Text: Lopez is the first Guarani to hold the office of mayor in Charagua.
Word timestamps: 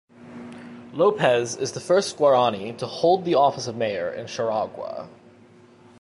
Lopez 0.93 1.55
is 1.55 1.73
the 1.73 1.79
first 1.79 2.17
Guarani 2.17 2.73
to 2.73 2.87
hold 2.87 3.23
the 3.23 3.35
office 3.35 3.67
of 3.67 3.75
mayor 3.77 4.11
in 4.11 4.25
Charagua. 4.25 5.07